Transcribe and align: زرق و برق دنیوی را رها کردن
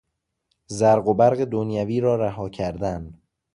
زرق 0.67 1.07
و 1.07 1.13
برق 1.13 1.43
دنیوی 1.43 1.99
را 1.99 2.15
رها 2.15 2.49
کردن 2.49 3.21